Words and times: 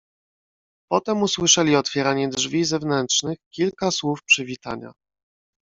"Potem 0.91 1.21
usłyszeli 1.21 1.75
otwieranie 1.75 2.29
drzwi 2.29 2.65
zewnętrznych, 2.65 3.37
kilka 3.53 3.91
słów 3.91 4.23
przywitania." 4.23 4.91